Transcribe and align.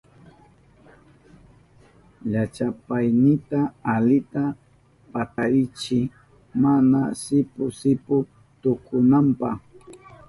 Llachapaynita 2.31 3.59
alita 3.93 4.43
patarichiy 5.11 6.03
mana 6.61 7.01
sipu 7.21 7.63
sipu 7.79 8.15
tukunanpa. 8.61 9.49